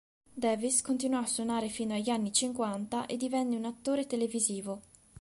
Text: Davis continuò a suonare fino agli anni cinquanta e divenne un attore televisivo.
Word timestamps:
Davis 0.35 0.81
continuò 0.81 1.19
a 1.19 1.27
suonare 1.27 1.67
fino 1.69 1.93
agli 1.93 2.09
anni 2.09 2.33
cinquanta 2.33 3.05
e 3.05 3.17
divenne 3.17 3.55
un 3.55 3.65
attore 3.65 4.07
televisivo. 4.07 4.81